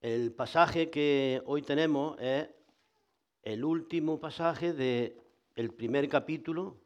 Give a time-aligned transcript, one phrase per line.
[0.00, 2.48] El pasaje que hoy tenemos es
[3.42, 6.76] el último pasaje del primer capítulo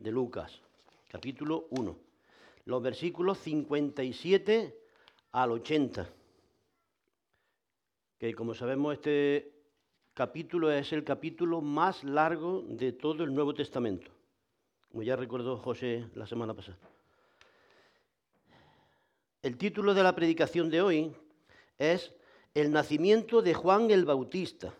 [0.00, 0.60] de Lucas,
[1.08, 1.96] capítulo 1,
[2.64, 4.76] los versículos 57
[5.30, 6.10] al 80,
[8.18, 9.52] que como sabemos este
[10.12, 14.10] capítulo es el capítulo más largo de todo el Nuevo Testamento,
[14.90, 16.78] como ya recordó José la semana pasada.
[19.40, 21.16] El título de la predicación de hoy
[21.78, 22.12] es
[22.56, 24.72] El nacimiento de Juan el Bautista.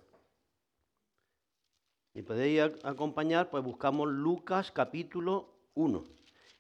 [2.15, 6.03] Y podéis acompañar, pues buscamos Lucas capítulo 1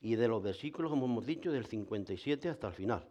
[0.02, 3.09] y de los versículos, como hemos dicho, del 57 hasta el final.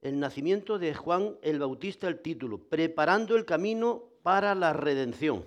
[0.00, 5.44] El nacimiento de Juan el Bautista, el título, preparando el camino para la redención.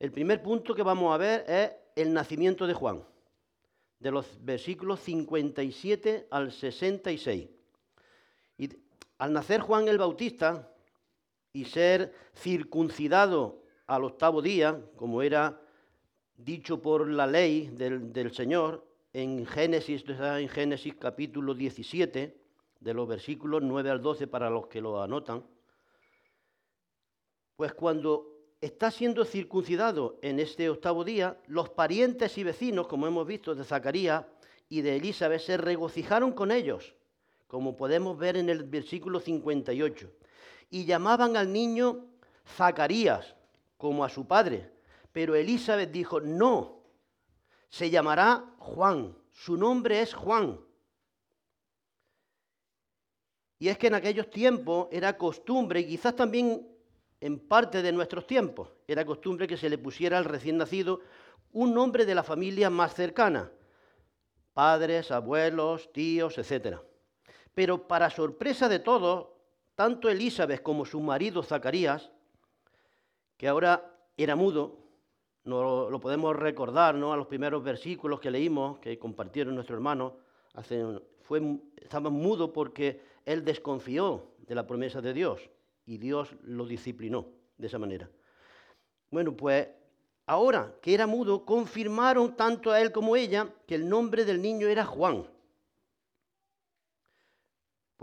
[0.00, 3.04] El primer punto que vamos a ver es el nacimiento de Juan
[4.00, 7.50] de los versículos 57 al 66.
[9.24, 10.70] Al nacer Juan el Bautista
[11.54, 15.62] y ser circuncidado al octavo día, como era
[16.36, 22.36] dicho por la ley del, Señor, en Génesis, en Génesis capítulo 17,
[22.80, 25.42] de los versículos 9 al 12 para los que lo anotan,
[27.56, 28.28] pues cuando
[28.60, 33.64] está siendo circuncidado en este octavo día, los parientes y vecinos, como hemos visto, de
[33.64, 34.26] Zacarías
[34.68, 36.94] y de Elizabeth, se regocijaron con ellos,
[37.46, 40.10] como podemos ver en el versículo 58,
[40.70, 42.06] y llamaban al niño
[42.56, 43.34] Zacarías,
[43.76, 44.72] como a su padre.
[45.12, 46.82] Pero Elizabeth dijo, no,
[47.68, 50.60] se llamará Juan, su nombre es Juan.
[53.58, 56.68] Y es que en aquellos tiempos era costumbre, y quizás también
[57.20, 58.68] en parte de nuestros tiempos.
[58.86, 61.00] Era costumbre que se le pusiera al recién nacido
[61.52, 63.50] un nombre de la familia más cercana,
[64.52, 66.78] padres, abuelos, tíos, etc.
[67.54, 69.28] Pero para sorpresa de todos,
[69.74, 72.10] tanto Elizabeth como su marido Zacarías,
[73.36, 74.78] que ahora era mudo,
[75.44, 77.12] no lo podemos recordar ¿no?
[77.12, 80.14] a los primeros versículos que leímos, que compartieron nuestros hermanos,
[81.22, 81.42] fue,
[81.76, 85.50] estaba mudo porque él desconfió de la promesa de Dios
[85.86, 87.26] y Dios lo disciplinó
[87.58, 88.10] de esa manera.
[89.10, 89.68] Bueno, pues
[90.26, 94.40] ahora que era mudo, confirmaron tanto a él como a ella que el nombre del
[94.40, 95.26] niño era Juan.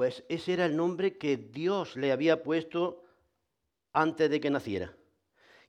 [0.02, 3.04] Pues ese era el nombre que Dios le había puesto
[3.94, 4.98] antes de que naciera.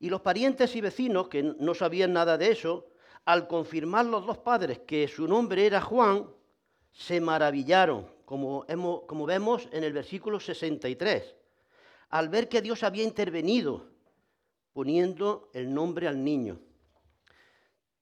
[0.01, 2.87] Y los parientes y vecinos, que no sabían nada de eso,
[3.27, 6.31] al confirmar los dos padres que su nombre era Juan,
[6.93, 8.65] se maravillaron, como,
[9.27, 11.37] vemos en el versículo 63
[12.09, 13.91] al ver que Dios había intervenido
[14.73, 16.59] poniendo el nombre al niño.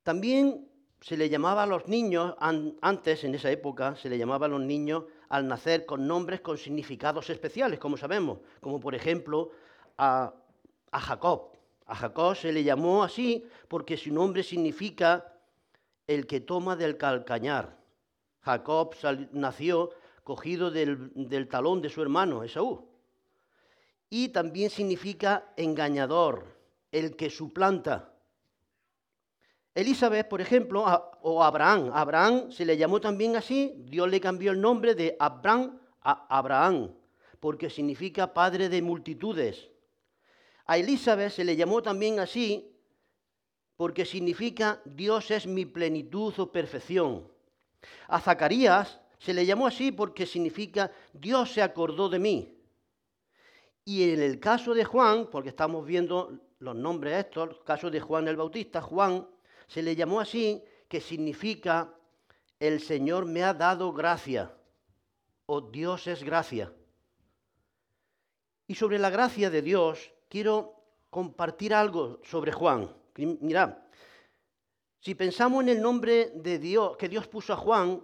[0.04, 0.70] También
[1.00, 4.60] se le llamaba a los niños, antes en esa época, se le llamaba a los
[4.60, 9.50] niños al nacer con nombres con significados especiales, como sabemos, como por ejemplo
[9.96, 10.34] a,
[10.92, 11.52] Jacob.
[11.86, 15.32] A Jacob se le llamó así porque su nombre significa
[16.06, 17.78] el que toma del calcañar.
[18.42, 18.94] Jacob
[19.32, 19.90] nació
[20.24, 22.88] cogido del, del talón de su hermano Esaú
[24.08, 26.58] y también significa engañador,
[26.90, 28.12] el que suplanta.
[29.74, 30.84] Elizabeth, por ejemplo,
[31.22, 31.90] o Abraham.
[31.94, 36.92] Abraham se le llamó también así, Dios le cambió el nombre de Abraham a Abraham,
[37.38, 39.70] porque significa padre de multitudes.
[40.66, 42.70] A Elizabeth se le llamó también así,
[43.76, 47.26] porque significa Dios es mi plenitud o perfección.
[48.08, 52.56] A Zacarías se le llamó así porque significa Dios se acordó de mí.
[53.84, 58.00] Y en el caso de Juan, porque estamos viendo los nombres estos, el caso de
[58.00, 59.26] Juan el Bautista, Juan
[59.70, 61.94] se le llamó así, que significa
[62.58, 64.52] el Señor me ha dado gracia,
[65.46, 66.72] o Dios es gracia.
[68.66, 70.74] Y sobre la gracia de Dios, quiero
[71.08, 72.92] compartir algo sobre Juan.
[73.16, 73.78] Mirad,
[74.98, 78.02] si pensamos en el nombre de Dios que Dios puso a Juan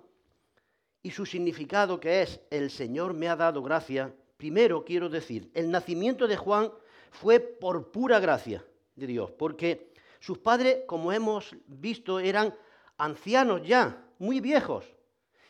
[1.03, 5.73] y su significado que es el Señor me ha dado gracia, primero quiero decir, el
[5.73, 6.71] nacimiento de Juan
[7.11, 8.65] fue por pura gracia
[8.95, 9.96] de Dios, porque
[10.27, 12.53] sus padres, como hemos visto, eran
[12.99, 14.85] ancianos ya, muy viejos,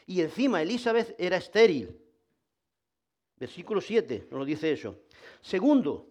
[0.05, 1.99] y encima Elizabeth era estéril.
[3.39, 4.95] Versículo 7 nos lo dice eso.
[5.41, 6.07] Segundo,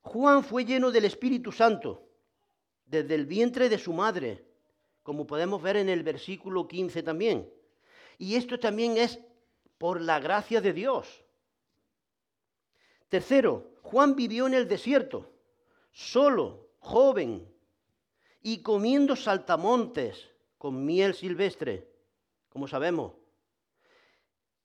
[0.00, 2.08] Juan fue lleno del Espíritu Santo
[2.86, 4.42] desde el vientre de su madre,
[5.02, 7.52] como podemos ver en el versículo 15 también.
[8.16, 9.20] Y esto también es
[9.76, 11.22] por la gracia de Dios.
[13.10, 15.30] Tercero, Juan vivió en el desierto,
[15.92, 17.53] solo, joven,
[18.46, 21.90] y comiendo saltamontes con miel silvestre,
[22.50, 23.14] como sabemos.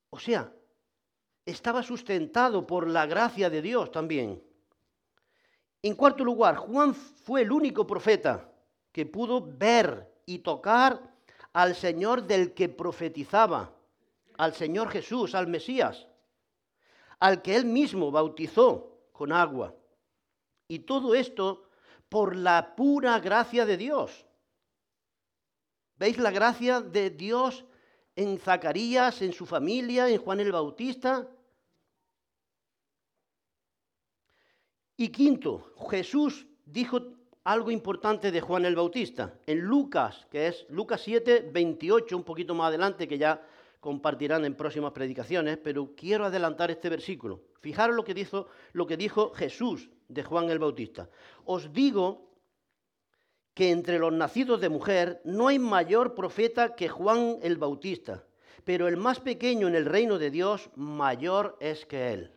[0.10, 0.54] O sea,
[1.46, 4.44] estaba sustentado por la gracia de Dios también.
[5.82, 8.52] En cuarto lugar, Juan fue el único profeta
[8.92, 11.16] que pudo ver y tocar
[11.54, 13.74] al Señor del que profetizaba,
[14.38, 16.06] al Señor Jesús, al Mesías,
[17.22, 19.74] al que él mismo bautizó con agua.
[20.68, 21.69] Y todo esto
[22.10, 24.26] por la pura gracia de Dios.
[25.96, 27.66] ¿Veis la gracia de Dios
[28.16, 31.30] en Zacarías, en su familia, en Juan el Bautista?
[34.98, 37.00] Y quinto, Jesús dijo
[37.44, 39.40] algo importante de Juan el Bautista.
[39.46, 43.42] En Lucas, que es Lucas 7, 28, un poquito más adelante, que ya
[43.80, 47.42] compartirán en próximas predicaciones, pero quiero adelantar este versículo.
[47.62, 51.10] Fijaros lo que dijo, lo que dijo Jesús de Juan el Bautista.
[51.46, 52.30] Os digo
[53.54, 58.26] que entre los nacidos de mujer no hay mayor profeta que Juan el Bautista,
[58.66, 62.32] pero el más pequeño en el reino de Dios mayor es que él.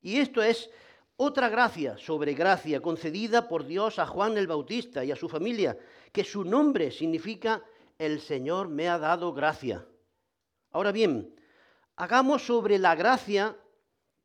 [0.00, 0.70] Y esto es
[1.16, 5.78] otra gracia sobre gracia concedida por Dios a Juan el Bautista y a su familia,
[6.12, 7.62] que su nombre significa
[7.98, 9.86] el Señor me ha dado gracia.
[10.72, 11.34] Ahora bien,
[11.96, 13.56] hagamos sobre la gracia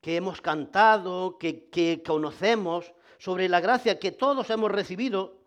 [0.02, 5.38] que hemos cantado, que, conocemos, sobre la gracia que todos hemos recibido,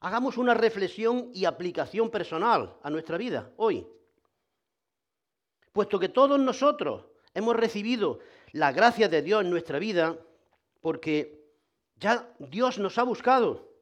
[0.00, 3.86] hagamos una reflexión y aplicación personal a nuestra vida hoy.
[5.72, 8.18] Puesto que todos nosotros hemos recibido
[8.52, 10.18] la gracia de Dios en nuestra vida,
[10.82, 11.42] porque
[11.96, 13.72] ya Dios nos ha buscado,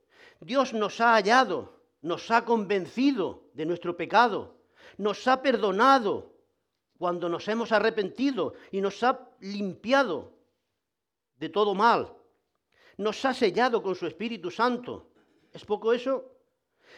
[0.41, 4.57] Dios nos ha hallado, nos ha convencido de nuestro pecado,
[4.99, 6.30] nos ha perdonado
[7.01, 10.35] cuando nos hemos arrepentido y nos ha limpiado
[11.39, 12.15] de todo mal,
[12.99, 15.09] nos ha sellado con su Espíritu Santo.
[15.51, 16.31] ¿Es poco eso?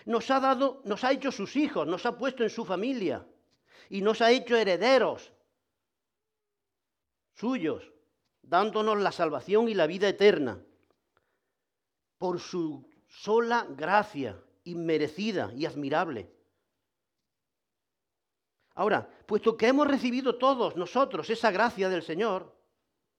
[0.05, 3.25] Nos ha dado, nos ha hecho sus hijos, nos ha puesto en su familia
[3.91, 5.33] y nos ha hecho herederos
[7.35, 7.93] suyos,
[8.43, 10.61] dándonos la salvación y la vida eterna
[12.19, 16.29] por su sola gracia inmerecida y admirable.
[18.75, 22.55] Ahora, puesto que hemos recibido todos nosotros esa gracia del Señor,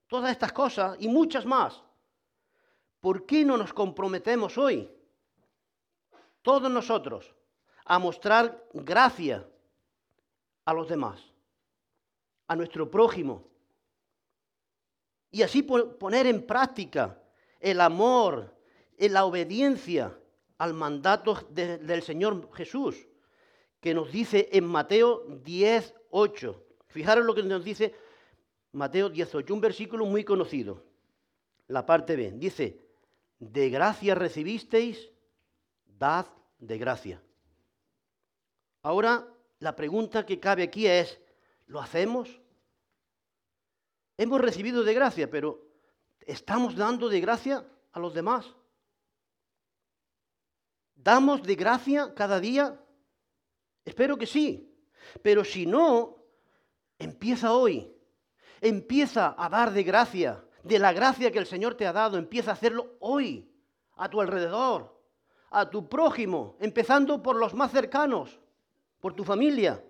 [0.07, 1.83] todas estas cosas y muchas más,
[2.99, 4.89] ¿por qué no nos comprometemos hoy,
[6.41, 7.33] todos nosotros,
[7.85, 9.47] a mostrar gracia
[10.65, 11.21] a los demás,
[12.47, 13.47] a nuestro prójimo,
[15.29, 17.19] y así poner en práctica
[17.59, 18.55] el amor,
[18.97, 20.17] la obediencia
[20.57, 23.07] al mandato del Señor Jesús,
[23.83, 26.63] que nos dice en Mateo 10, 8.
[26.87, 27.93] Fijaros lo que nos dice
[28.71, 30.85] Mateo 18, un versículo muy conocido,
[31.67, 32.31] la parte B.
[32.31, 32.79] Dice,
[33.39, 35.11] de gracia recibisteis,
[35.99, 36.27] dad
[36.59, 37.21] de gracia.
[38.83, 39.27] Ahora,
[39.59, 41.19] la pregunta que cabe aquí es,
[41.67, 42.39] ¿lo hacemos?
[44.17, 45.61] Hemos recibido de gracia, pero
[46.21, 48.45] ¿estamos dando de gracia a los demás?
[50.95, 52.79] ¿Damos de gracia cada día?
[53.85, 54.73] Espero que sí.
[55.21, 56.17] Pero si no,
[56.97, 57.93] empieza hoy.
[58.61, 62.17] Empieza a dar de gracia, de la gracia que el Señor te ha dado.
[62.17, 63.51] Empieza a hacerlo hoy,
[63.95, 65.01] a tu alrededor,
[65.49, 68.39] a tu prójimo, empezando por los más cercanos,
[68.99, 69.83] por tu familia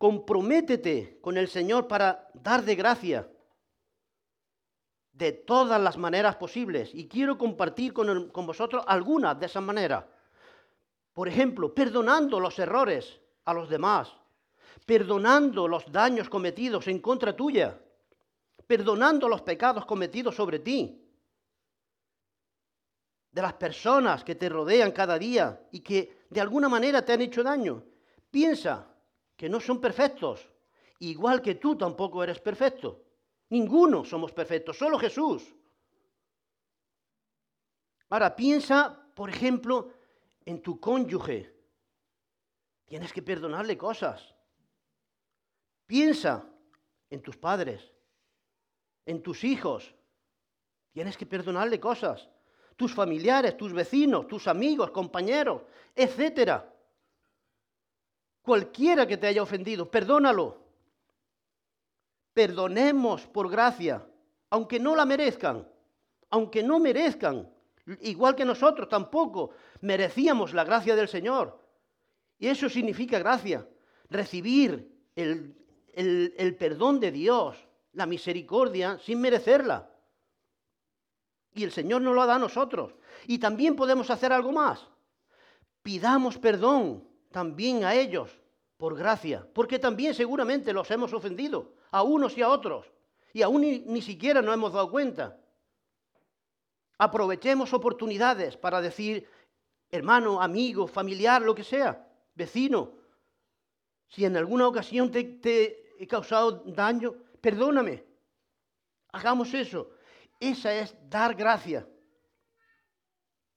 [0.00, 3.30] comprométete con el Señor para dar de gracia
[5.12, 6.90] de todas las maneras posibles.
[6.94, 10.06] Y quiero compartir con, con vosotros algunas de esas maneras.
[11.12, 14.14] Por ejemplo, perdonando los errores a los demás,
[14.86, 17.78] perdonando los daños cometidos en contra tuya,
[18.66, 21.00] perdonando los pecados cometidos sobre ti,
[23.32, 27.20] de las personas que te rodean cada día y que de alguna manera te han
[27.20, 27.84] hecho daño.
[28.30, 28.88] Piensa
[29.36, 30.48] que no son perfectos,
[30.98, 33.04] igual que tú tampoco eres perfecto.
[33.50, 35.54] Ninguno somos perfectos, solo Jesús.
[38.08, 39.92] Ahora, piensa, por ejemplo,
[40.44, 41.54] en tu cónyuge.
[42.86, 44.34] Tienes que perdonarle cosas.
[45.86, 46.44] Piensa
[47.08, 47.92] en tus padres,
[49.06, 49.94] en tus hijos.
[50.92, 52.28] Tienes que perdonarle cosas.
[52.76, 55.62] Tus familiares, tus vecinos, tus amigos, compañeros,
[55.94, 56.72] etcétera.
[58.42, 60.58] Cualquiera que te haya ofendido, perdónalo.
[62.32, 64.06] Perdonemos por gracia,
[64.48, 65.68] aunque no la merezcan,
[66.30, 67.52] aunque no merezcan,
[68.00, 71.58] igual que nosotros tampoco merecíamos la gracia del Señor.
[72.38, 73.68] Y eso significa gracia,
[74.08, 75.54] recibir el,
[75.94, 77.56] el perdón de Dios,
[77.92, 79.90] la misericordia, sin merecerla.
[81.52, 82.94] Y el Señor nos lo da a nosotros.
[83.26, 84.86] Y también podemos hacer algo más.
[85.82, 88.40] Pidamos perdón también a ellos
[88.76, 92.86] por gracia, porque también seguramente los hemos ofendido, a unos y a otros,
[93.32, 95.39] y aún ni, ni siquiera nos hemos dado cuenta.
[97.00, 99.26] Aprovechemos oportunidades para decir,
[99.90, 102.92] hermano, amigo, familiar, lo que sea, vecino,
[104.06, 108.04] si en alguna ocasión te, he causado daño, perdóname.
[109.12, 109.92] Hagamos eso.
[110.38, 111.88] Esa es dar gracia.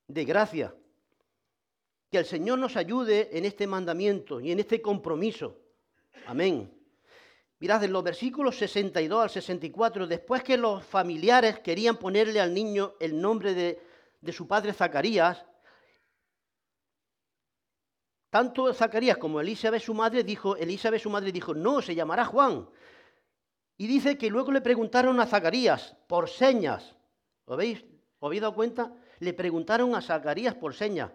[0.07, 0.73] De gracia.
[2.09, 5.57] Que el Señor nos ayude en este mandamiento y en este compromiso.
[6.27, 6.71] Amén.
[7.63, 12.95] Mirad, en los versículos 62 al 64, después que los familiares querían ponerle al niño
[12.99, 13.81] el nombre de,
[14.19, 15.45] de su padre Zacarías,
[18.29, 22.67] tanto Zacarías como Elizabeth su madre dijo, Elizabeth su madre dijo, no, se llamará Juan.
[23.77, 26.97] Y dice que luego le preguntaron a Zacarías por señas.
[27.47, 27.85] ¿Lo veis?
[28.19, 28.91] ¿Os habéis dado cuenta?
[29.19, 31.13] Le preguntaron a Zacarías por señas.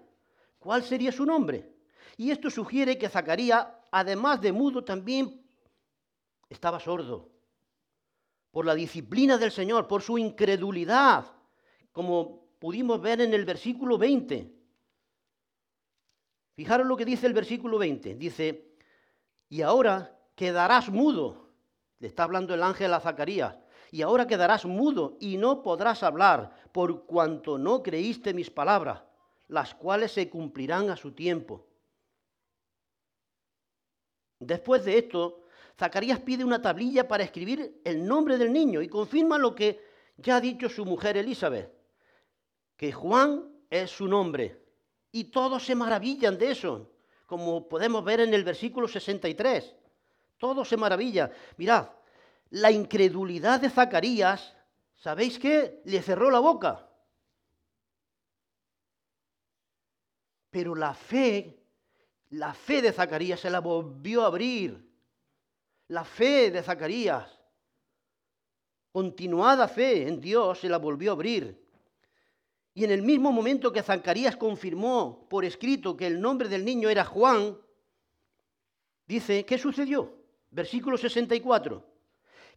[0.58, 1.74] ¿Cuál sería su nombre?
[2.16, 5.46] Y esto sugiere que Zacarías, además de mudo, también
[6.48, 7.30] estaba sordo.
[8.50, 11.26] Por la disciplina del Señor, por su incredulidad,
[11.92, 14.54] como pudimos ver en el versículo 20.
[16.56, 18.14] Fijaros lo que dice el versículo 20.
[18.14, 18.74] Dice,
[19.48, 21.48] y ahora quedarás mudo
[21.98, 23.56] le está hablando el ángel a Zacarías.
[23.90, 29.02] Y ahora quedarás mudo y no podrás hablar, por cuanto no creíste mis palabras,
[29.48, 31.66] las cuales se cumplirán a su tiempo.
[34.40, 35.37] Después de esto,
[35.78, 39.80] Zacarías pide una tablilla para escribir el nombre del niño y confirma lo que
[40.16, 41.72] ya ha dicho su mujer Elizabeth,
[42.76, 44.60] que Juan es su nombre.
[45.12, 46.90] Y todos se maravillan de eso,
[47.26, 49.76] como podemos ver en el versículo 63.
[50.36, 51.30] Todo se maravilla.
[51.56, 51.88] Mirad,
[52.50, 54.56] la incredulidad de Zacarías,
[54.96, 55.80] ¿sabéis qué?
[55.84, 56.88] Le cerró la boca.
[60.50, 61.62] Pero la fe,
[62.30, 64.87] la fe de Zacarías se la volvió a abrir.
[65.88, 67.26] La fe de Zacarías,
[68.92, 71.66] continuada fe en Dios, se la volvió a abrir.
[72.74, 76.88] Y en el mismo momento que Zacarías confirmó por escrito que el nombre del niño
[76.88, 77.58] era Juan,
[79.06, 80.14] dice, ¿qué sucedió?
[80.50, 81.84] Versículo 64.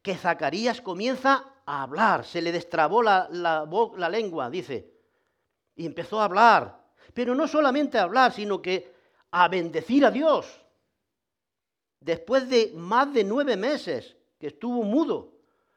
[0.02, 4.94] Que Zacarías comienza a hablar, se le destrabó la, la, lengua, dice,
[5.76, 6.86] y empezó a hablar.
[7.14, 8.94] Pero no solamente a hablar, sino que
[9.32, 10.61] a bendecir a Dios.
[12.02, 15.34] Después de más de nueve meses que estuvo mudo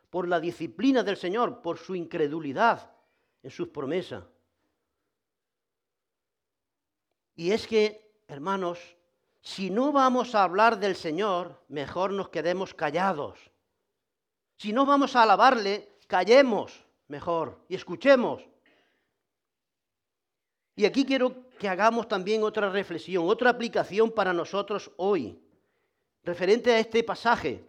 [0.08, 2.90] por la disciplina del Señor, por su incredulidad
[3.42, 4.24] en sus promesas.
[7.36, 8.78] Y es que, hermanos,
[9.42, 13.38] si no vamos a hablar del Señor, mejor nos quedemos callados.
[14.56, 18.42] Si no vamos a alabarle, callemos mejor y escuchemos.
[20.76, 25.38] Y aquí quiero que hagamos también otra reflexión, otra aplicación para nosotros hoy,
[26.24, 27.64] referente a este pasaje.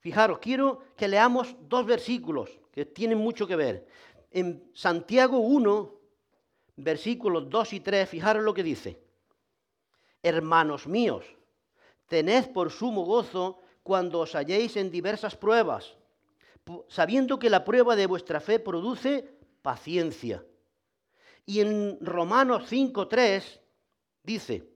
[0.00, 3.86] Fijaros, quiero que leamos dos versículos que tienen mucho que ver.
[4.30, 5.94] En Santiago 1,
[6.76, 9.02] versículos 2 y 3, fijaros lo que dice
[10.22, 11.26] hermanos míos,
[12.06, 15.96] tened por sumo gozo cuando os halléis en diversas pruebas,
[16.88, 19.28] sabiendo que la prueba de vuestra fe produce
[19.62, 20.44] paciencia.
[21.44, 23.60] Y en Romanos 5.3
[24.22, 24.70] dice,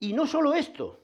[0.00, 0.98] y no solo esto,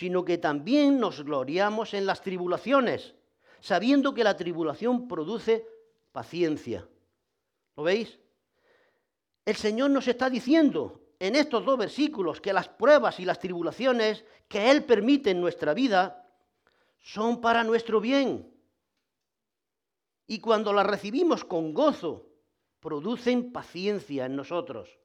[0.00, 3.14] sino que también nos gloriamos en las tribulaciones,
[3.60, 5.66] sabiendo que la tribulación produce
[6.10, 6.88] paciencia.
[7.76, 8.18] ¿Lo veis?
[9.44, 14.24] El Señor nos está diciendo, en estos dos versículos que las pruebas y las tribulaciones
[14.48, 16.26] que Él permite en nuestra vida
[17.02, 18.50] son para nuestro bien.
[20.26, 22.26] Y cuando las recibimos con gozo,
[22.80, 24.98] producen paciencia en nosotros.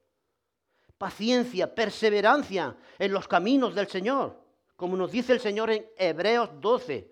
[0.97, 4.44] Paciencia, perseverancia en los caminos del Señor,
[4.75, 7.11] como nos dice el Señor en Hebreos 12.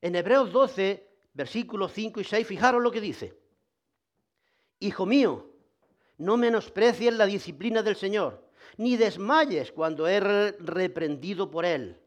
[0.00, 3.38] En Hebreos 12, versículos 5 y 6, fijaros lo que dice.
[4.80, 5.50] Hijo mío,
[6.18, 10.22] no menosprecies la disciplina del Señor, ni desmayes cuando es
[10.58, 12.00] reprendido por Él.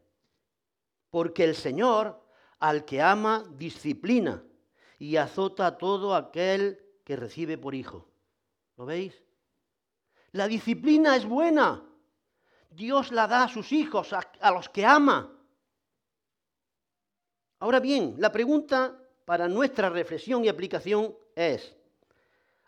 [1.09, 2.21] Porque el Señor,
[2.59, 4.43] al que ama, disciplina
[4.99, 8.07] y azota a todo aquel que recibe por hijo.
[8.77, 9.21] ¿Lo veis?
[10.31, 11.83] La disciplina es buena.
[12.75, 15.31] Dios la da a sus hijos, a, los que ama.
[17.59, 21.75] Ahora bien, la pregunta para nuestra reflexión y aplicación es,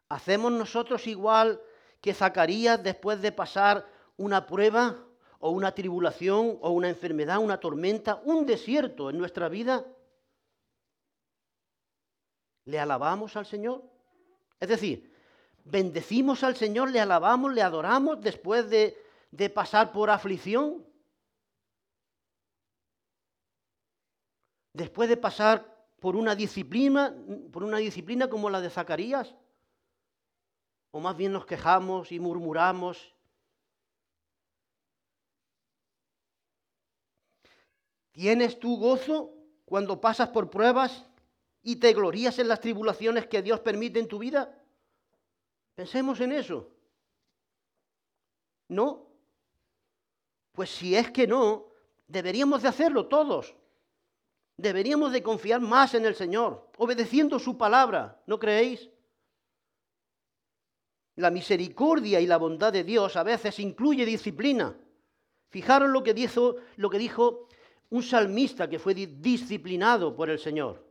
[0.09, 1.61] ¿Hacemos nosotros igual
[1.99, 3.85] que Zacarías después de pasar
[4.15, 4.95] una prueba
[5.39, 9.85] o una tribulación o una enfermedad, una tormenta, un desierto en nuestra vida?
[12.65, 13.83] ¿Le alabamos al Señor?
[14.59, 15.13] Es decir,
[15.65, 18.97] bendecimos al Señor, le alabamos, le adoramos después de,
[19.31, 20.85] de pasar por aflicción.
[24.73, 27.15] Después de pasar por una disciplina,
[27.51, 29.35] por una disciplina como la de Zacarías,
[30.91, 33.13] o más bien nos quejamos y murmuramos.
[38.11, 39.33] ¿Tienes tu gozo
[39.65, 41.05] cuando pasas por pruebas
[41.61, 44.59] y te glorías en las tribulaciones que Dios permite en tu vida?
[45.75, 46.71] Pensemos en eso.
[48.69, 49.06] No,
[50.57, 51.67] pues si es que no,
[52.07, 53.53] deberíamos de hacerlo todos.
[54.57, 58.89] Deberíamos de confiar más en el Señor, obedeciendo su palabra, ¿no creéis?
[61.13, 64.75] La misericordia y la bondad de Dios a veces incluye disciplina.
[65.49, 67.49] Fijaros lo que dijo, lo que dijo
[67.91, 70.83] un salmista que fue disciplinado por el Señor.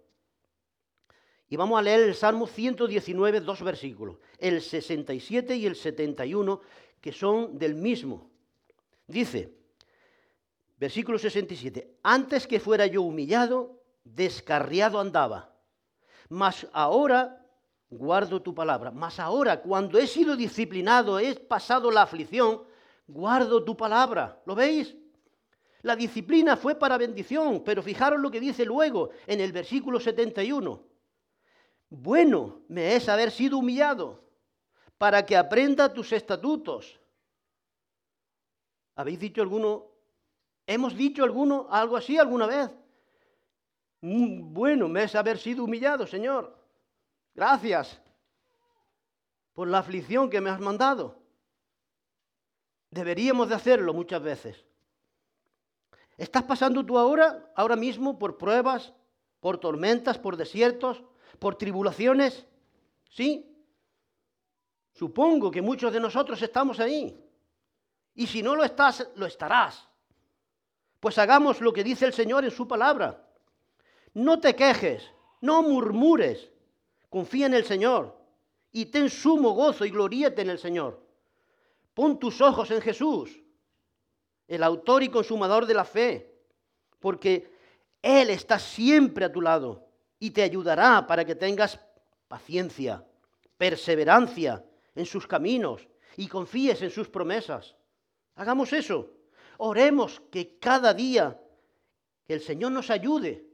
[1.48, 6.60] Y vamos a leer el Salmo 119, dos versículos, el 67 y el 71,
[7.00, 8.35] que son del mismo.
[9.06, 9.56] Dice,
[10.76, 15.54] versículo 67, antes que fuera yo humillado, descarriado andaba,
[16.28, 17.44] mas ahora
[17.88, 22.62] guardo tu palabra, mas ahora cuando he sido disciplinado, he pasado la aflicción,
[23.06, 24.42] guardo tu palabra.
[24.44, 24.96] ¿Lo veis?
[25.82, 30.82] La disciplina fue para bendición, pero fijaros lo que dice luego en el versículo 71.
[31.88, 34.24] Bueno me es haber sido humillado
[34.98, 36.98] para que aprenda tus estatutos.
[38.96, 39.96] ¿Habéis dicho alguno
[40.66, 42.70] ¿Hemos dicho alguno algo así alguna vez?
[44.00, 46.56] Mm, bueno, me es haber sido humillado, Señor.
[47.34, 48.00] Gracias
[49.52, 51.22] por la aflicción que me has mandado.
[52.90, 54.64] Deberíamos de hacerlo muchas veces.
[56.16, 58.92] ¿Estás pasando tú ahora, ahora mismo, por pruebas,
[59.40, 61.02] por tormentas, por desiertos,
[61.38, 62.46] por tribulaciones?
[63.08, 63.54] ¿Sí?
[64.94, 67.22] Supongo que muchos de nosotros estamos ahí.
[68.16, 69.88] Y si no lo estás, lo estarás.
[70.98, 73.22] Pues hagamos lo que dice el Señor en su palabra.
[74.14, 76.50] No te quejes, no murmures,
[77.10, 78.16] confía en el Señor
[78.72, 81.00] y ten sumo gozo y gloríate en el Señor.
[81.94, 83.42] Pon tus ojos en Jesús,
[84.48, 86.34] el autor y consumador de la fe,
[86.98, 87.52] porque
[88.02, 89.86] Él está siempre a tu lado
[90.18, 91.78] y te ayudará para que tengas
[92.28, 93.04] paciencia,
[93.56, 97.76] perseverancia en sus caminos y confíes en sus promesas.
[98.36, 99.10] Hagamos eso.
[99.58, 101.40] Oremos que cada día
[102.26, 103.44] que el Señor nos ayude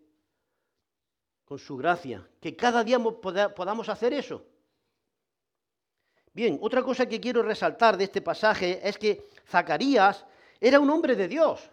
[1.45, 4.45] con su gracia, que cada día podamos hacer eso.
[6.33, 10.25] Bien, otra cosa que quiero resaltar de este pasaje es que Zacarías
[10.61, 11.71] era un hombre de Dios.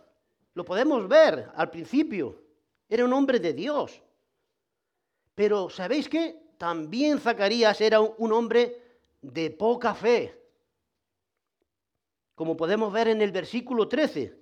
[0.53, 2.43] Lo podemos ver al principio.
[2.87, 4.01] Era un hombre de Dios.
[5.33, 6.49] Pero ¿sabéis qué?
[6.57, 10.38] También Zacarías era un hombre de poca fe
[12.39, 14.33] como podemos ver en el versículo 13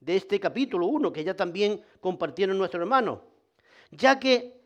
[0.00, 3.20] de este capítulo 1, que ya también compartieron nuestros hermanos,
[3.92, 4.60] ya que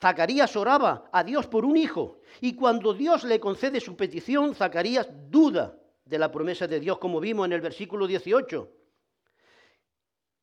[0.00, 5.08] Zacarías oraba a Dios por un hijo, y cuando Dios le concede su petición, Zacarías
[5.30, 8.68] duda de la promesa de Dios, como vimos en el versículo 18.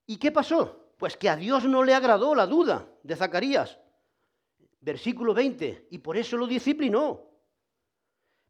[0.06, 0.94] ¿Y qué pasó?
[0.96, 3.78] Pues que a Dios no le agradó la duda de Zacarías.
[4.80, 7.35] Versículo 20, y por eso lo disciplinó.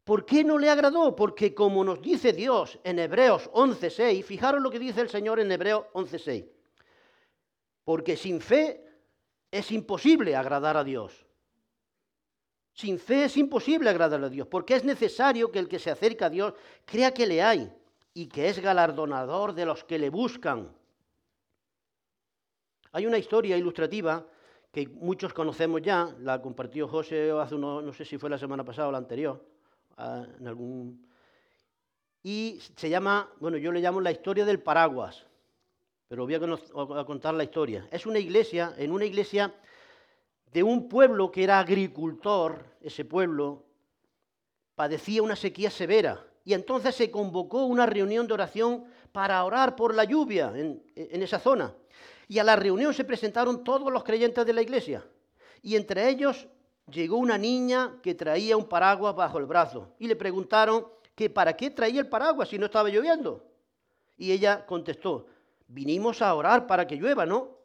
[0.06, 1.16] ¿Por qué no le agradó?
[1.16, 5.50] Porque como nos dice Dios en Hebreos 11.6, fijaros lo que dice el Señor en
[5.50, 6.48] Hebreos 11.6,
[7.82, 8.84] porque sin fe
[9.50, 11.26] es imposible agradar a Dios.
[12.72, 16.26] Sin fe es imposible agradar a Dios, porque es necesario que el que se acerca
[16.26, 17.72] a Dios crea que le hay
[18.14, 20.72] y que es galardonador de los que le buscan.
[22.92, 24.24] Hay una historia ilustrativa
[24.70, 28.62] que muchos conocemos ya, la compartió José hace uno, no sé si fue la semana
[28.62, 29.55] pasada o la anterior,
[29.96, 31.06] en algún...
[32.22, 35.24] Y se llama, bueno, yo le llamo la historia del paraguas,
[36.08, 37.88] pero voy a, contar la historia.
[37.90, 39.54] Es una iglesia, en una iglesia
[40.52, 43.64] de un pueblo que era agricultor, ese pueblo
[44.74, 46.24] padecía una sequía severa.
[46.44, 51.22] Y entonces se convocó una reunión de oración para orar por la lluvia en, en,
[51.22, 51.74] esa zona.
[52.28, 55.04] Y a la reunión se presentaron todos los creyentes de la iglesia.
[55.62, 56.46] Y entre ellos
[56.90, 61.56] llegó una niña que traía un paraguas bajo el brazo y le preguntaron que para
[61.56, 63.44] qué traía el paraguas si no estaba lloviendo.
[64.16, 65.26] Y ella contestó,
[65.66, 67.56] vinimos a orar para que llueva, ¿no?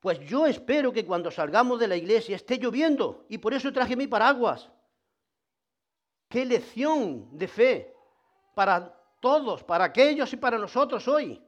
[0.00, 3.96] Pues yo espero que cuando salgamos de la iglesia esté lloviendo y por eso traje
[3.96, 4.70] mi paraguas.
[6.28, 7.94] Qué lección de fe
[8.54, 11.42] para todos, para aquellos y para nosotros hoy.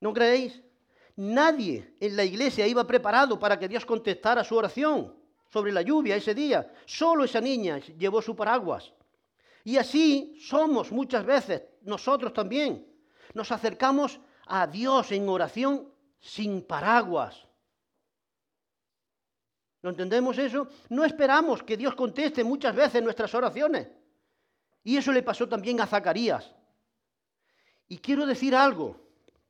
[0.00, 0.62] ¿No creéis?
[1.16, 5.14] Nadie en la iglesia iba preparado para que Dios contestara su oración
[5.48, 6.72] sobre la lluvia ese día.
[6.84, 8.92] Solo esa niña llevó su paraguas.
[9.62, 12.86] Y así somos muchas veces, nosotros también.
[13.32, 15.88] Nos acercamos a Dios en oración
[16.20, 17.46] sin paraguas.
[19.82, 20.68] ¿Lo entendemos eso?
[20.88, 23.86] No esperamos que Dios conteste muchas veces nuestras oraciones.
[24.82, 26.52] Y eso le pasó también a Zacarías.
[27.88, 28.96] Y quiero decir algo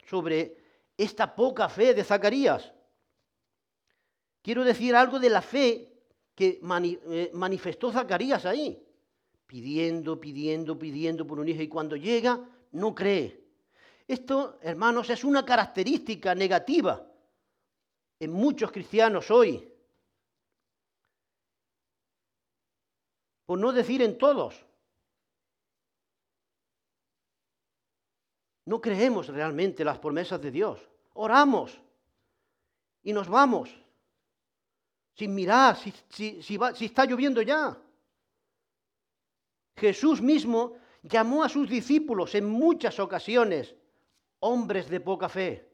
[0.06, 0.63] sobre
[0.96, 2.72] esta poca fe de Zacarías.
[4.42, 5.92] Quiero decir algo de la fe
[6.34, 8.82] que eh, manifestó Zacarías ahí,
[9.46, 12.40] pidiendo, pidiendo, pidiendo por un hijo y cuando llega
[12.72, 13.42] no cree.
[14.06, 17.06] Esto, hermanos, es una característica negativa
[18.20, 19.70] en muchos cristianos hoy.
[23.46, 24.64] por no decir en todos.
[28.66, 30.80] No creemos realmente las promesas de Dios.
[31.14, 31.78] Oramos
[33.02, 33.70] y nos vamos
[35.14, 37.78] sin mirar si, está lloviendo ya.
[39.76, 43.74] Jesús mismo llamó a sus discípulos en muchas ocasiones
[44.40, 45.70] hombres de poca fe.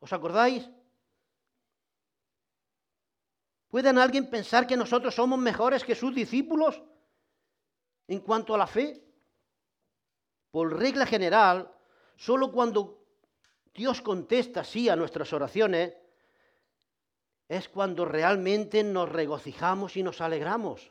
[0.00, 0.68] ¿Os acordáis?
[3.68, 6.82] ¿Pueden alguien pensar que nosotros somos mejores que sus discípulos?
[8.08, 9.02] En cuanto a la fe,
[10.50, 11.72] por regla general,
[12.16, 13.02] solo cuando
[13.74, 15.96] Dios contesta sí a nuestras oraciones,
[17.48, 20.90] es cuando realmente nos regocijamos y nos alegramos.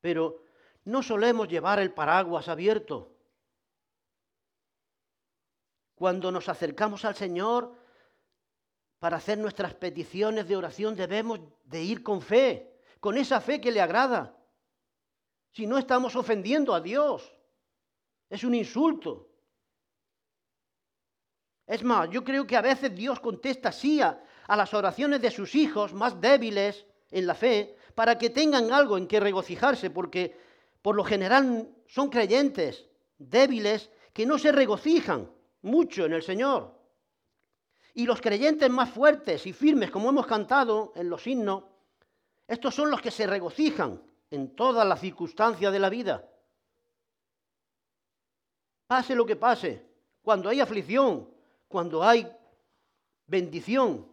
[0.00, 0.44] Pero
[0.84, 3.14] no solemos llevar el paraguas abierto.
[5.94, 7.76] Cuando nos acercamos al Señor
[8.98, 13.72] para hacer nuestras peticiones de oración debemos de ir con fe, con esa fe que
[13.72, 14.36] le agrada
[15.52, 17.32] si no estamos ofendiendo a Dios.
[18.32, 19.28] Es un insulto.
[21.66, 25.54] Es más, yo creo que a veces Dios contesta sí a, las oraciones de sus
[25.54, 30.34] hijos más débiles en la fe para que tengan algo en que regocijarse, porque
[30.80, 36.74] por lo general son creyentes débiles que no se regocijan mucho en el Señor.
[37.92, 41.64] Y los creyentes más fuertes y firmes, como hemos cantado en los himnos,
[42.48, 46.31] estos son los que se regocijan en todas las circunstancias de la vida.
[48.92, 49.82] Pase lo que pase,
[50.20, 51.26] cuando hay aflicción,
[51.66, 52.30] cuando hay
[53.26, 54.06] bendición.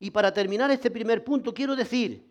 [0.00, 2.28] Y para terminar este primer punto, quiero decir,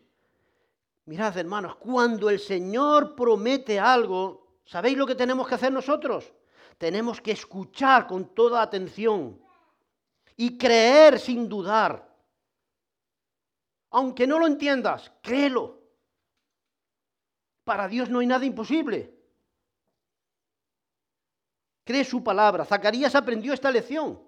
[1.06, 6.34] mirad hermanos, cuando el Señor promete algo, ¿sabéis lo que tenemos que hacer nosotros?
[6.78, 9.40] Tenemos que escuchar con toda atención
[10.36, 12.14] y creer sin dudar
[13.92, 15.82] aunque no lo entiendas, créelo.
[17.64, 19.15] Para Dios no hay nada imposible.
[21.86, 22.66] Cree su palabra.
[22.66, 24.20] Zacarías aprendió esta lección.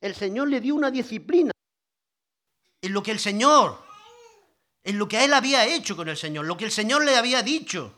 [0.00, 1.52] El Señor le dio una disciplina
[2.82, 3.78] en lo que el Señor,
[4.82, 7.42] en lo que él había hecho con el Señor, lo que el Señor le había
[7.42, 7.94] dicho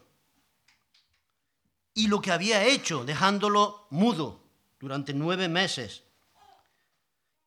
[1.94, 4.42] y lo que había hecho, dejándolo mudo
[4.78, 6.02] durante nueve meses.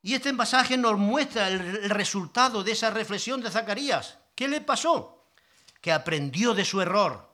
[0.01, 4.19] Y este pasaje nos muestra el resultado de esa reflexión de Zacarías.
[4.35, 5.31] ¿Qué le pasó?
[5.81, 7.27] Que aprendió de su error.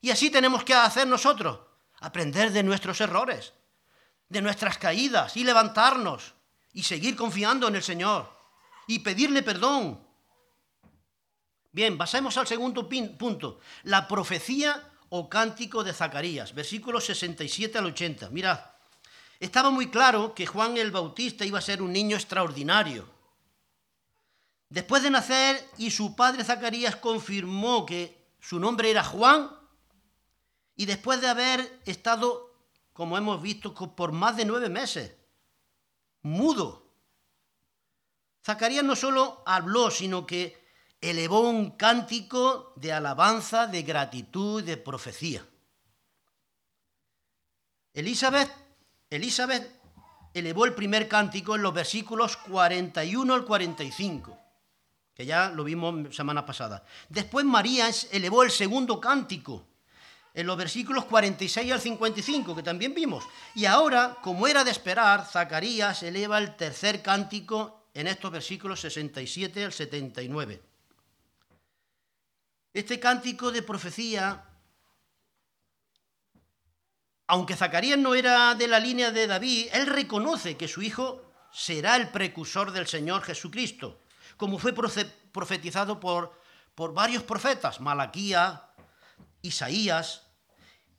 [0.00, 1.60] Y así tenemos que hacer nosotros,
[2.04, 3.54] aprender de nuestros errores,
[4.28, 6.34] de nuestras caídas y levantarnos
[6.72, 8.30] y seguir confiando en el Señor
[8.86, 10.06] y pedirle perdón.
[11.72, 18.30] Bien, pasemos al segundo punto, la profecía o cántico de Zacarías, versículos 67 al 80.
[18.30, 18.60] Mirad.
[19.40, 23.08] Estaba muy claro que Juan el Bautista iba a ser un niño extraordinario.
[24.68, 29.50] Después de nacer y su padre Zacarías confirmó que su nombre era Juan,
[30.76, 32.54] y después de haber estado,
[32.92, 35.14] como hemos visto, por más de nueve meses,
[36.22, 36.82] mudo,
[38.44, 40.62] Zacarías no solo habló, sino que
[41.00, 45.46] elevó un cántico de alabanza, de gratitud, de profecía.
[47.94, 48.64] Elizabeth
[49.14, 49.80] Elizabeth
[50.32, 54.36] elevó el primer cántico en los versículos 41 al 45,
[55.14, 56.84] que ya lo vimos semana pasada.
[57.08, 59.66] Después María elevó el segundo cántico
[60.34, 63.24] en los versículos 46 al 55, que también vimos.
[63.54, 69.64] Y ahora, como era de esperar, Zacarías eleva el tercer cántico en estos versículos 67
[69.64, 70.60] al 79.
[72.72, 74.44] Este cántico de profecía
[77.26, 81.96] aunque Zacarías no era de la línea de David, él reconoce que su hijo será
[81.96, 84.00] el precursor del Señor Jesucristo,
[84.36, 86.38] como fue profetizado por,
[86.74, 88.68] por varios profetas, Malaquía,
[89.40, 90.23] Isaías,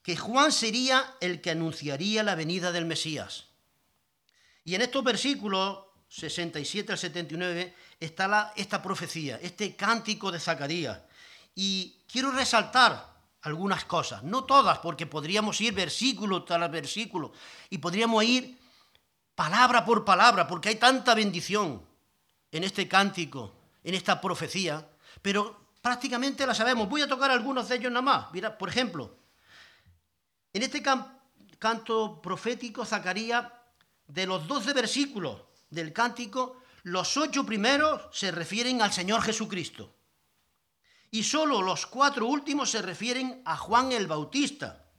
[0.06, 3.46] que Juan sería el que anunciaría la venida del Mesías.
[4.64, 11.00] Y en estos versículos 67 al 79 está esta profecía, este cántico de Zacarías.
[11.56, 17.34] Y quiero resaltar algunas cosas, no todas, porque podríamos ir versículo tras versículo
[17.72, 18.60] y podríamos ir
[19.34, 21.82] palabra por palabra, porque hay tanta bendición.
[22.52, 24.88] en este cántico, en esta profecía,
[25.24, 26.88] pero prácticamente la sabemos.
[26.88, 28.32] Voy a tocar algunos de ellos nada más.
[28.32, 29.25] Mira, por ejemplo,
[30.56, 30.82] en este
[31.60, 33.46] canto profético, Zacarías,
[34.08, 39.94] de los 12 versículos del cántico, los ocho primeros se refieren al Señor Jesucristo.
[41.12, 44.90] Y solo los cuatro últimos se refieren a Juan el Bautista.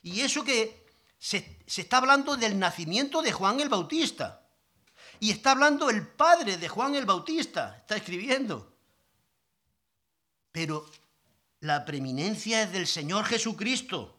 [0.00, 0.86] Y eso que
[1.18, 4.48] se, se está hablando del nacimiento de Juan el Bautista.
[5.20, 8.74] Y está hablando el padre de Juan el Bautista, está escribiendo.
[10.50, 10.90] Pero
[11.60, 14.13] la preeminencia es del Señor Jesucristo.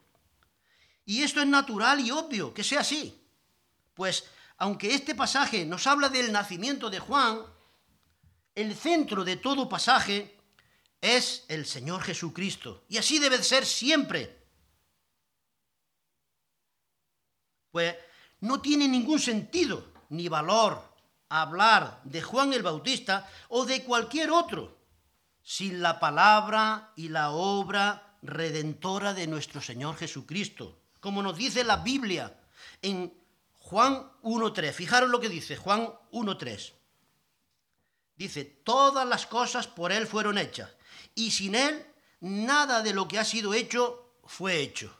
[1.05, 3.21] Y esto es natural y obvio que sea así.
[3.93, 4.25] Pues
[4.57, 7.41] aunque este pasaje nos habla del nacimiento de Juan,
[8.55, 10.37] el centro de todo pasaje
[11.01, 12.85] es el Señor Jesucristo.
[12.89, 14.43] Y así debe ser siempre.
[17.71, 17.95] Pues
[18.39, 20.95] no tiene ningún sentido ni valor
[21.29, 24.77] hablar de Juan el Bautista o de cualquier otro
[25.41, 30.84] sin la palabra y la obra redentora de nuestro Señor Jesucristo.
[31.05, 32.35] Como nos dice la Biblia
[32.81, 33.13] en
[33.59, 34.73] Juan 1.3.
[34.73, 36.73] Fijaros lo que dice Juan 1.3.
[38.15, 40.71] Dice, todas las cosas por Él fueron hechas,
[41.13, 41.85] y sin Él
[42.21, 44.99] nada de lo que ha sido hecho fue hecho.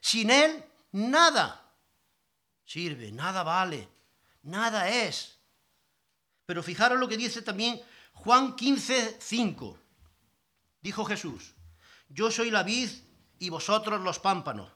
[0.00, 1.72] Sin Él nada
[2.64, 3.88] sirve, nada vale,
[4.42, 5.38] nada es.
[6.44, 7.80] Pero fijaros lo que dice también
[8.14, 9.78] Juan 15, 5.
[10.80, 11.54] Dijo Jesús,
[12.08, 12.90] yo soy la vid
[13.38, 14.75] y vosotros los pámpanos.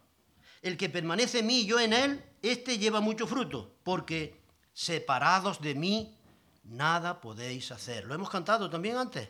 [0.62, 4.40] El que permanece en mí y yo en él, éste lleva mucho fruto, porque
[4.72, 6.16] separados de mí
[6.64, 8.04] nada podéis hacer.
[8.04, 9.28] Lo hemos cantado también antes.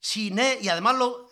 [0.00, 1.28] Sin él, y además lo,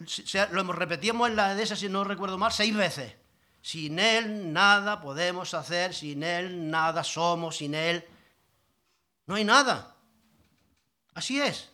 [0.51, 3.15] lo repetíamos en la de esa, si no recuerdo mal, seis veces.
[3.63, 8.05] Sin Él nada podemos hacer, sin Él nada somos, sin Él
[9.27, 9.97] no hay nada.
[11.15, 11.71] Así es.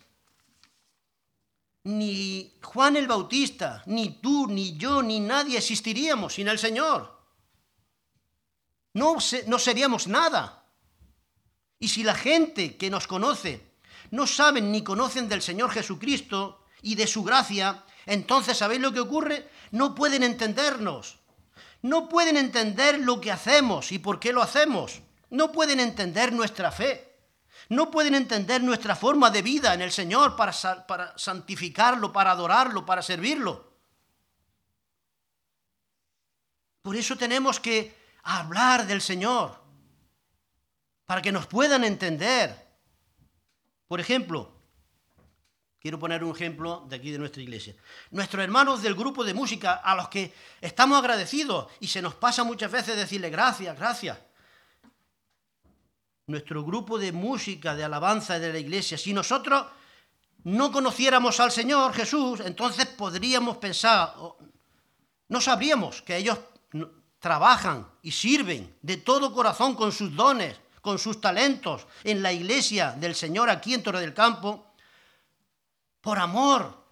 [1.88, 7.18] Ni Juan el Bautista, ni tú, ni yo, ni nadie existiríamos sin el Señor.
[8.92, 10.66] No, no seríamos nada.
[11.79, 13.72] Y si la gente que nos conoce
[14.11, 19.01] no saben ni conocen del Señor Jesucristo y de su gracia, entonces ¿sabéis lo que
[19.01, 19.48] ocurre?
[19.70, 21.20] No pueden entendernos.
[21.81, 25.01] No pueden entender lo que hacemos y por qué lo hacemos.
[25.31, 27.08] No pueden entender nuestra fe.
[27.70, 33.02] No pueden entender nuestra forma de vida en el Señor para, santificarlo, para adorarlo, para
[33.02, 33.68] servirlo.
[36.81, 39.62] Por eso tenemos que hablar del Señor,
[41.04, 42.57] para que nos puedan entender.
[43.87, 44.50] Por ejemplo,
[45.78, 47.76] quiero poner un ejemplo de aquí de nuestra iglesia.
[48.11, 52.44] Nuestros hermanos del grupo de música, a los que estamos agradecidos y se nos pasa
[52.44, 54.28] muchas veces decirle gracias, gracias
[56.29, 59.67] nuestro grupo de música, de alabanza de la iglesia, si nosotros
[60.45, 64.14] no conociéramos al Señor Jesús, entonces podríamos pensar,
[65.29, 66.38] no sabríamos que ellos
[67.19, 72.93] trabajan y sirven de todo corazón con sus dones, con sus talentos en la iglesia
[72.93, 74.75] del Señor aquí en Torre del Campo,
[76.01, 76.87] por amor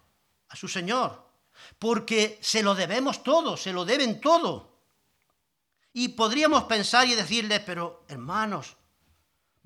[0.48, 1.24] a su Señor,
[1.78, 4.76] porque se lo debemos todo, se lo deben todo.
[5.92, 8.76] Y podríamos pensar y decirles, pero hermanos,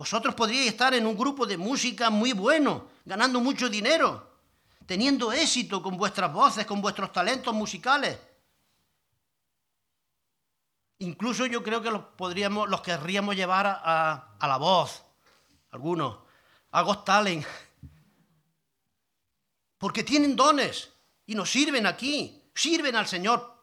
[0.01, 4.33] vosotros podríais estar en un grupo de música muy bueno, ganando mucho dinero,
[4.87, 8.19] teniendo éxito con vuestras voces, con vuestros talentos musicales.
[11.01, 15.05] Incluso yo creo que los, podríamos, los querríamos llevar a, la voz,
[15.71, 16.17] algunos,
[16.71, 17.45] a Ghost Talent,
[19.77, 20.95] porque tienen dones
[21.27, 23.55] y nos sirven aquí, sirven al Señor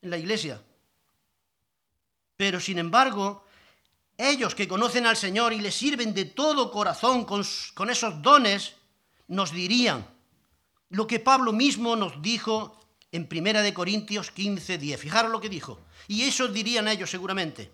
[0.00, 0.62] en la iglesia.
[2.38, 3.43] Pero sin embargo,
[4.16, 8.74] ellos que conocen al Señor y le sirven de todo corazón con, esos dones,
[9.28, 10.06] nos dirían
[10.90, 15.00] lo que Pablo mismo nos dijo en 1 Corintios 15, 10.
[15.00, 15.80] Fijaros lo que dijo.
[16.06, 17.72] Y eso dirían ellos seguramente.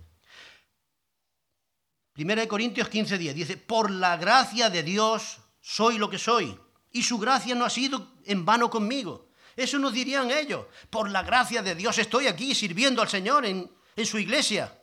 [2.16, 3.34] 1 Corintios 15, 10.
[3.34, 6.58] Dice, por la gracia de Dios soy lo que soy.
[6.92, 9.28] Y su gracia no ha sido en vano conmigo.
[9.56, 10.66] Eso nos dirían ellos.
[10.88, 13.70] Por la gracia de Dios estoy aquí sirviendo al Señor en
[14.04, 14.79] su iglesia.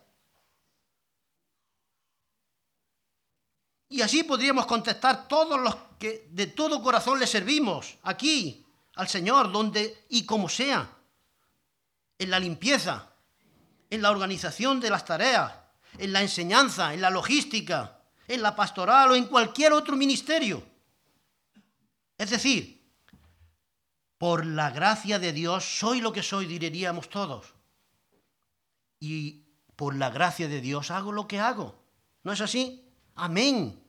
[3.88, 8.64] Y así podríamos contestar todos los que de todo corazón le servimos aquí
[8.96, 10.90] al Señor, donde y como sea,
[12.18, 13.12] en la limpieza,
[13.90, 15.52] en la organización de las tareas,
[15.96, 20.62] en la enseñanza, en la logística, en la pastoral o en cualquier otro ministerio.
[22.18, 22.78] Es decir,
[24.18, 27.54] por la gracia de Dios soy lo que soy, diríamos todos.
[29.00, 29.44] Y
[29.76, 31.80] por la gracia de Dios hago lo que hago.
[32.24, 32.87] ¿No es así?
[33.18, 33.82] Amén.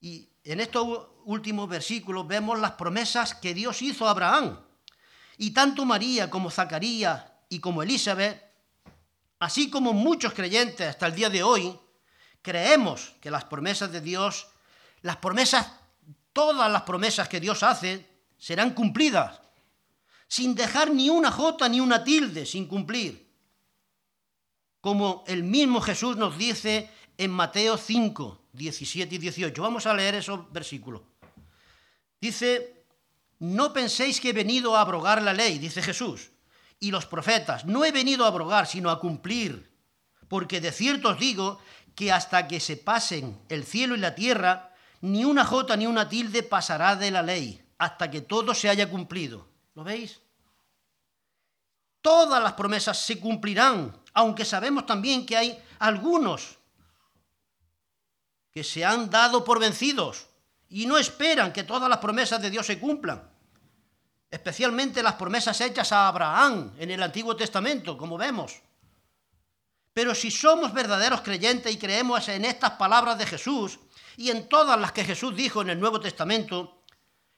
[0.00, 4.60] Y en estos últimos versículos vemos las promesas que Dios hizo a Abraham.
[5.38, 8.42] Y tanto María como Zacarías y como Elizabeth,
[9.38, 11.78] así como muchos creyentes hasta el día de hoy,
[12.42, 14.48] creemos que las promesas de Dios,
[15.00, 15.72] las promesas,
[16.34, 18.06] todas las promesas que Dios hace,
[18.36, 19.40] serán cumplidas,
[20.26, 23.26] sin dejar ni una jota ni una tilde sin cumplir.
[24.82, 29.60] Como el mismo Jesús nos dice en Mateo 5, 17 y 18.
[29.60, 31.02] Vamos a leer esos versículos.
[32.20, 32.84] Dice,
[33.40, 36.30] no penséis que he venido a abrogar la ley, dice Jesús,
[36.78, 37.64] y los profetas.
[37.64, 39.68] No he venido a abrogar, sino a cumplir.
[40.28, 41.58] Porque de cierto os digo
[41.96, 46.08] que hasta que se pasen el cielo y la tierra, ni una jota ni una
[46.08, 49.48] tilde pasará de la ley, hasta que todo se haya cumplido.
[49.74, 50.20] ¿Lo veis?
[52.00, 56.57] Todas las promesas se cumplirán, aunque sabemos también que hay algunos
[58.52, 60.26] que se han dado por vencidos
[60.68, 63.30] y no esperan que todas las promesas de Dios se cumplan.
[64.30, 68.60] Especialmente las promesas hechas a Abraham en el Antiguo Testamento, como vemos.
[69.94, 73.80] Pero si somos verdaderos creyentes y creemos en estas palabras de Jesús
[74.16, 76.82] y en todas las que Jesús dijo en el Nuevo Testamento,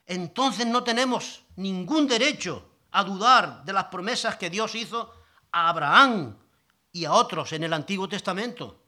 [0.04, 5.12] entonces no tenemos ningún derecho a dudar de las promesas que Dios hizo
[5.52, 6.36] a Abraham
[6.92, 8.82] y a otros en el Antiguo Testamento.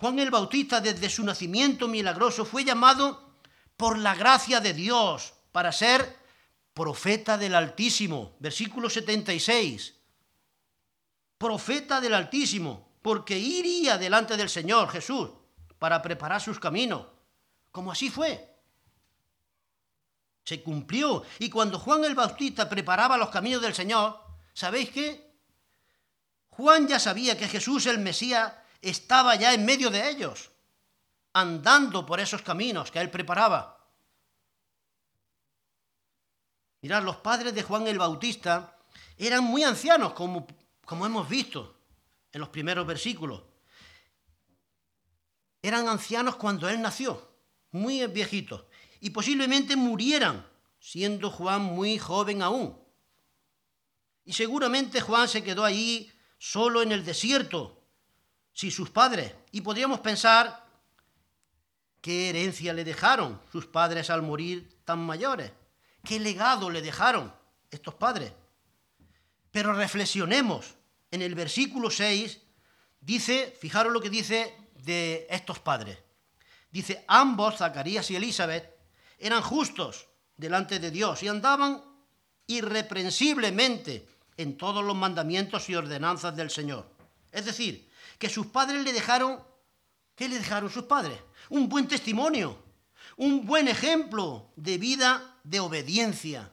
[0.00, 3.34] Juan el Bautista desde su nacimiento milagroso fue llamado
[3.76, 6.16] por la gracia de Dios para ser
[6.72, 8.34] profeta del Altísimo.
[8.38, 9.94] Versículo 76.
[11.36, 15.28] Profeta del Altísimo, porque iría delante del Señor Jesús
[15.78, 17.06] para preparar sus caminos.
[17.70, 18.56] Como así fue.
[20.42, 21.24] Se cumplió.
[21.40, 24.18] Y cuando Juan el Bautista preparaba los caminos del Señor,
[24.54, 25.30] ¿sabéis qué?
[26.48, 30.50] Juan ya sabía que Jesús el Mesías estaba ya en medio de ellos,
[31.32, 33.76] andando por esos caminos que él preparaba.
[36.82, 38.78] Mirad, los padres de Juan el Bautista
[39.16, 40.46] eran muy ancianos, como,
[40.84, 41.76] como hemos visto
[42.32, 43.42] en los primeros versículos.
[45.62, 47.36] Eran ancianos cuando él nació,
[47.72, 48.64] muy viejitos,
[49.00, 50.46] y posiblemente murieran,
[50.78, 52.82] siendo Juan muy joven aún.
[54.24, 57.79] Y seguramente Juan se quedó allí solo en el desierto,
[58.60, 60.66] si sus padres, y podríamos pensar
[62.02, 65.50] qué herencia le dejaron sus padres al morir tan mayores,
[66.04, 67.32] qué legado le dejaron
[67.70, 68.34] estos padres.
[69.50, 70.74] Pero reflexionemos,
[71.10, 72.38] en el versículo 6
[73.00, 75.96] dice, fijaros lo que dice de estos padres.
[76.70, 78.76] Dice, ambos, Zacarías y Elizabeth,
[79.18, 81.82] eran justos delante de Dios y andaban
[82.46, 86.86] irreprensiblemente en todos los mandamientos y ordenanzas del Señor.
[87.32, 87.89] Es decir,
[88.20, 89.42] que sus padres le dejaron,
[90.14, 91.18] ¿qué le dejaron sus padres?
[91.48, 92.62] Un buen testimonio,
[93.16, 96.52] un buen ejemplo de vida de obediencia,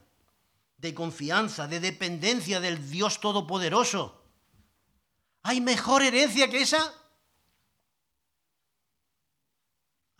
[0.78, 4.24] de confianza, de dependencia del Dios Todopoderoso.
[5.42, 6.90] ¿Hay mejor herencia que esa?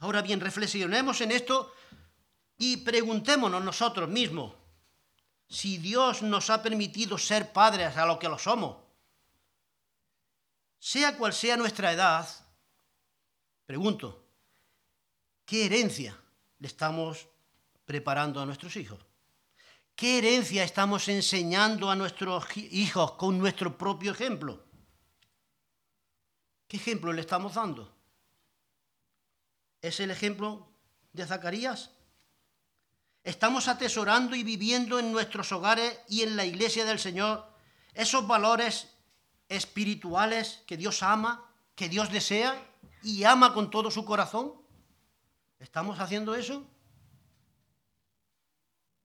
[0.01, 1.73] Ahora bien, reflexionemos en esto
[2.59, 4.53] y preguntémonos nosotros mismos
[5.49, 8.88] si Dios nos ha permitido ser padres a lo que lo somos
[10.79, 12.29] sea cual sea nuestra edad,
[13.67, 14.25] pregunto,
[15.45, 16.19] ¿qué herencia
[16.59, 17.29] le estamos
[17.85, 18.99] preparando a nuestros hijos?
[19.95, 24.64] ¿Qué herencia estamos enseñando a nuestros hijos con nuestro propio ejemplo?
[26.69, 27.93] ¿Qué ejemplo le estamos dando?
[29.81, 30.69] ¿Es el ejemplo
[31.12, 31.91] de Zacarías?
[33.25, 37.47] ¿Estamos atesorando y viviendo en nuestros hogares y en la iglesia del Señor
[37.95, 38.88] esos valores
[39.49, 42.55] espirituales que Dios ama, que Dios desea
[43.03, 44.53] y ama con todo su corazón?
[45.59, 46.67] ¿Estamos haciendo eso?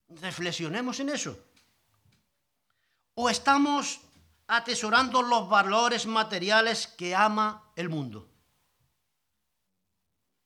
[0.09, 1.37] Reflexionemos en eso.
[3.15, 4.01] ¿O estamos
[4.47, 8.29] atesorando los valores materiales que ama el mundo?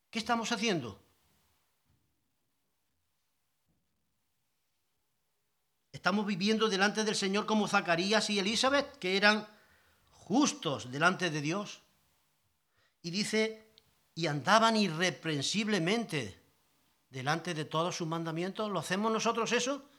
[0.09, 1.01] ¿Qué estamos haciendo?
[5.91, 9.47] Estamos viviendo delante del Señor como Zacarías y Elizabeth, que eran
[10.27, 11.81] justos delante de Dios.
[13.01, 13.71] Y dice,
[14.13, 16.43] y andaban irreprensiblemente
[17.09, 18.69] delante de todos sus mandamientos.
[18.69, 19.89] ¿Lo hacemos nosotros eso?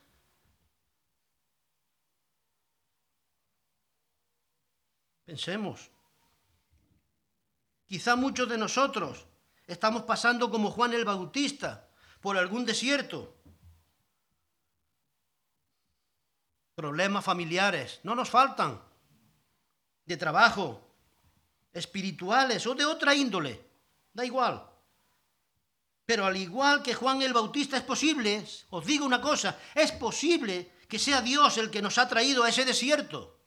[5.25, 5.91] Pensemos.
[7.87, 9.25] Quizá muchos de nosotros
[9.67, 11.89] estamos pasando como Juan el Bautista
[12.21, 13.35] por algún desierto.
[16.75, 18.88] Problemas familiares, no nos faltan
[20.09, 20.81] de trabajo,
[21.71, 23.63] espirituales o de otra índole,
[24.15, 24.67] da igual.
[26.07, 30.73] Pero al igual que Juan el Bautista es posible, os digo una cosa, es posible
[30.89, 33.39] que sea Dios el que nos ha traído a ese desierto.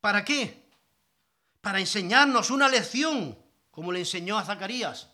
[0.00, 0.70] ¿Para qué?
[1.60, 3.36] Para enseñarnos una lección,
[3.72, 5.08] como le enseñó a Zacarías.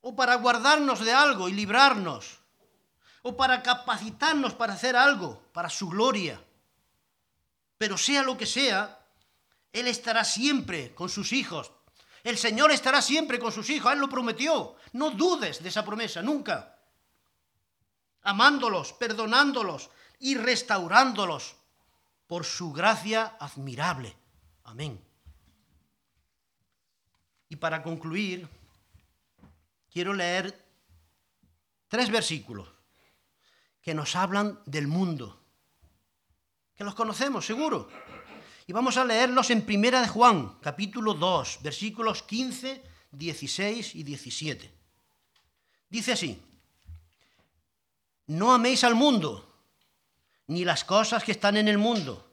[0.00, 2.41] O para guardarnos de algo y librarnos.
[3.22, 6.42] O para capacitarnos para hacer algo, para su gloria.
[7.78, 9.06] Pero sea lo que sea,
[9.72, 11.72] Él estará siempre con sus hijos,
[12.24, 14.76] el Señor estará siempre con sus hijos, Él lo prometió.
[14.92, 16.78] No dudes de esa promesa, nunca.
[18.22, 21.56] Amándolos, perdonándolos y restaurándolos
[22.28, 24.16] por su gracia admirable.
[24.64, 25.04] Amén.
[27.48, 28.48] Y para concluir,
[29.90, 30.64] quiero leer
[31.88, 32.68] tres versículos
[33.82, 35.42] que nos hablan del mundo,
[36.74, 37.88] que los conocemos seguro.
[38.66, 44.72] Y vamos a leerlos en Primera de Juan, capítulo 2, versículos 15, 16 y 17.
[45.88, 46.40] Dice así,
[48.28, 49.52] no améis al mundo,
[50.46, 52.32] ni las cosas que están en el mundo.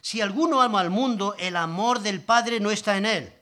[0.00, 3.32] Si alguno ama al mundo, el amor del Padre no está en él.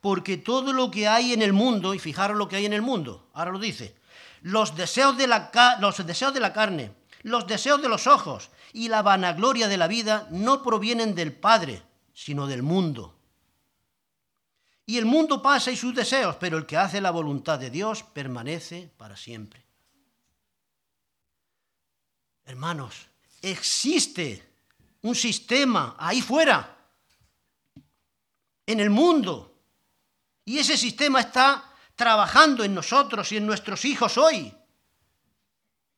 [0.00, 2.82] Porque todo lo que hay en el mundo, y fijaros lo que hay en el
[2.82, 3.96] mundo, ahora lo dice,
[4.42, 8.88] los deseos de la, los deseos de la carne, los deseos de los ojos y
[8.88, 11.82] la vanagloria de la vida no provienen del Padre,
[12.12, 13.16] sino del mundo.
[14.84, 18.02] Y el mundo pasa y sus deseos, pero el que hace la voluntad de Dios
[18.02, 19.64] permanece para siempre.
[22.44, 23.06] Hermanos,
[23.40, 24.50] existe
[25.02, 26.76] un sistema ahí fuera,
[28.66, 29.54] en el mundo,
[30.44, 31.71] y ese sistema está
[32.02, 34.52] trabajando en nosotros y en nuestros hijos hoy.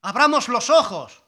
[0.03, 1.23] Abramos los ojos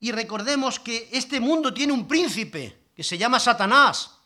[0.00, 4.18] y recordemos que este mundo tiene un príncipe que se llama Satanás.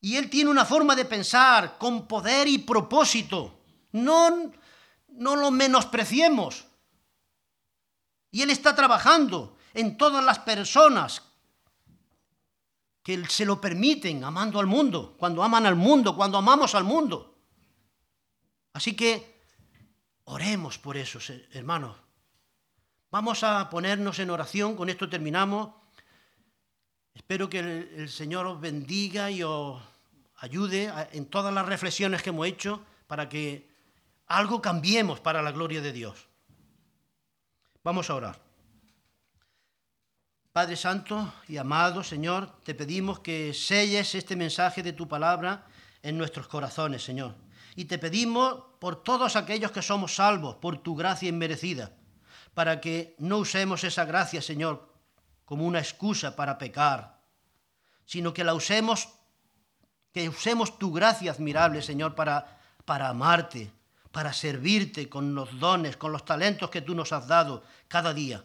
[0.00, 3.58] Y él tiene una forma de pensar con poder y propósito.
[3.90, 4.52] No,
[5.08, 6.66] no lo menospreciemos.
[8.30, 11.20] Y él está trabajando en todas las personas
[13.08, 17.38] que se lo permiten, amando al mundo, cuando aman al mundo, cuando amamos al mundo.
[18.74, 19.38] Así que
[20.30, 21.18] Oremos por eso,
[21.52, 21.96] hermanos.
[23.10, 25.70] Vamos a ponernos en oración, con esto terminamos.
[27.14, 29.80] Espero que el, Señor os bendiga y os
[30.36, 33.70] ayude en todas las reflexiones que hemos hecho para que
[34.26, 36.28] algo cambiemos para la gloria de Dios.
[37.82, 38.47] Vamos a orar.
[40.58, 45.64] Padre Santo y amado Señor, te pedimos que selles este mensaje de tu palabra
[46.02, 47.36] en nuestros corazones, Señor
[47.76, 51.92] y te pedimos por todos aquellos que somos salvos, por tu gracia inmerecida,
[52.54, 54.92] para que no usemos esa gracia, Señor,
[55.44, 57.20] como una excusa para pecar,
[58.04, 59.10] sino que la usemos,
[60.12, 63.70] que usemos tu gracia admirable, Señor, para, para amarte,
[64.10, 68.42] para servirte con los dones, con los talentos que tú nos has dado cada día.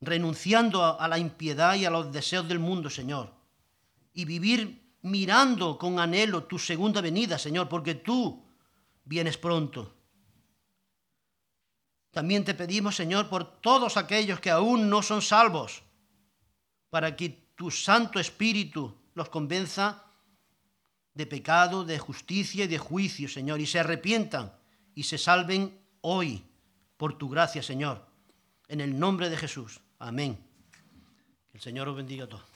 [0.00, 3.32] Renunciando a, la impiedad y a los deseos del mundo, Señor,
[4.12, 8.44] y vivir mirando con anhelo tu segunda venida, Señor, porque tú
[9.04, 9.94] vienes pronto.
[12.10, 15.82] También te pedimos, Señor, por todos aquellos que aún no son salvos,
[16.90, 20.04] para que tu Santo Espíritu los convenza
[21.14, 24.52] de pecado, de justicia y de juicio, Señor, y se arrepientan
[24.94, 26.44] y se salven hoy
[26.96, 28.06] por tu gracia, Señor.
[28.68, 29.80] En el nombre de Jesús.
[29.98, 30.36] Amén.
[31.50, 32.55] Que el Señor os bendiga a todos.